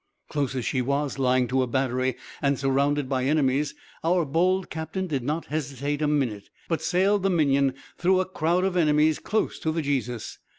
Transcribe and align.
"Close 0.29 0.55
as 0.55 0.65
she 0.65 0.81
was 0.81 1.19
lying 1.19 1.47
to 1.47 1.61
a 1.61 1.67
battery, 1.67 2.15
and 2.41 2.57
surrounded 2.57 3.07
by 3.07 3.23
enemies, 3.23 3.75
our 4.03 4.25
bold 4.25 4.71
captain 4.71 5.05
did 5.05 5.21
not 5.21 5.45
hesitate 5.45 6.01
a 6.01 6.07
minute; 6.07 6.49
but 6.67 6.81
sailed 6.81 7.21
the 7.21 7.29
Minion, 7.29 7.75
through 7.99 8.19
a 8.19 8.25
crowd 8.25 8.63
of 8.63 8.75
enemies, 8.75 9.19
close 9.19 9.59
to 9.59 9.71
the 9.71 9.83
Jesus. 9.83 10.39